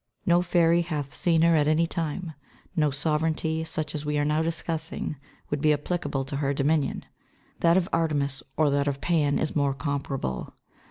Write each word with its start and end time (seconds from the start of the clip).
No 0.25 0.41
fairy 0.41 0.81
hath 0.81 1.13
seen 1.13 1.43
her 1.43 1.55
at 1.55 1.67
any 1.67 1.85
time; 1.85 2.33
no 2.75 2.89
sovereignty 2.89 3.63
such 3.63 3.93
as 3.93 4.03
we 4.03 4.17
are 4.17 4.25
now 4.25 4.41
discussing 4.41 5.15
would 5.51 5.61
be 5.61 5.71
applicable 5.73 6.25
to 6.25 6.37
her 6.37 6.55
dominion. 6.55 7.05
That 7.59 7.77
of 7.77 7.87
Artemis, 7.93 8.41
or 8.57 8.71
that 8.71 8.87
of 8.87 8.99
Pan, 8.99 9.37
is 9.37 9.55
more 9.55 9.75
comparable. 9.75 10.55